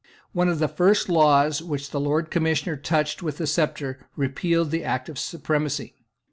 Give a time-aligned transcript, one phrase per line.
[0.31, 4.83] One of the first laws which the Lord Commissioner touched with the sceptre repealed the
[4.83, 5.93] Act of Supremacy.